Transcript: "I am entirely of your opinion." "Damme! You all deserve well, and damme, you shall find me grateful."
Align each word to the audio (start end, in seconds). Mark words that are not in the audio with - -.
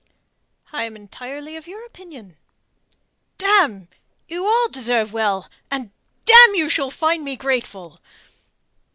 "I 0.73 0.85
am 0.85 0.95
entirely 0.95 1.55
of 1.57 1.67
your 1.67 1.85
opinion." 1.85 2.37
"Damme! 3.37 3.87
You 4.27 4.47
all 4.47 4.67
deserve 4.67 5.13
well, 5.13 5.47
and 5.69 5.91
damme, 6.25 6.55
you 6.55 6.69
shall 6.69 6.89
find 6.89 7.23
me 7.23 7.35
grateful." 7.35 8.01